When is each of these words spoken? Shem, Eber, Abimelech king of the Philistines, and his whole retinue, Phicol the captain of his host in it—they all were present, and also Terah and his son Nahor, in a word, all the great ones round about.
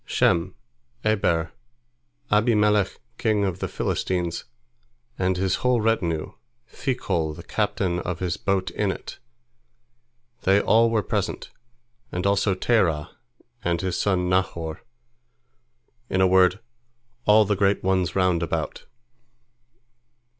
Shem, 0.03 0.55
Eber, 1.03 1.51
Abimelech 2.31 2.99
king 3.19 3.45
of 3.45 3.59
the 3.59 3.67
Philistines, 3.67 4.45
and 5.19 5.37
his 5.37 5.57
whole 5.57 5.79
retinue, 5.79 6.33
Phicol 6.67 7.35
the 7.35 7.43
captain 7.43 7.99
of 7.99 8.17
his 8.17 8.35
host 8.43 8.71
in 8.71 8.89
it—they 8.89 10.59
all 10.61 10.89
were 10.89 11.03
present, 11.03 11.51
and 12.11 12.25
also 12.25 12.55
Terah 12.55 13.11
and 13.63 13.79
his 13.81 13.95
son 13.95 14.27
Nahor, 14.27 14.81
in 16.09 16.19
a 16.19 16.25
word, 16.25 16.59
all 17.25 17.45
the 17.45 17.55
great 17.55 17.83
ones 17.83 18.15
round 18.15 18.41
about. 18.41 18.85